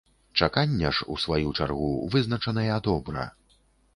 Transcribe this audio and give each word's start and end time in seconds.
Чакання 0.39 0.91
ж, 0.97 1.05
у 1.15 1.17
сваю 1.25 1.51
чаргу, 1.59 1.91
вызначаныя 2.15 2.79
добра. 2.91 3.27